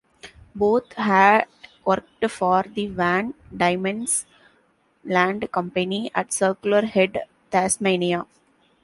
Both 0.55 0.93
had 0.93 1.45
worked 1.85 2.27
for 2.31 2.63
the 2.63 2.87
Van 2.87 3.35
Diemen's 3.55 4.25
Land 5.05 5.51
Company 5.51 6.09
at 6.15 6.33
Circular 6.33 6.81
Head, 6.87 7.25
Tasmania. 7.51 8.25